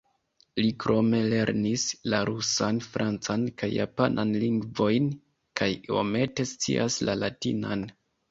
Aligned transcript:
Li 0.59 0.69
krome 0.83 1.17
lernis 1.33 1.83
la 2.13 2.21
rusan, 2.29 2.79
francan 2.95 3.43
kaj 3.63 3.69
japanan 3.73 4.33
lingvojn, 4.45 5.11
kaj 5.61 5.69
iomete 5.91 6.47
scias 6.53 6.97
la 7.11 7.17
latinan. 7.25 7.85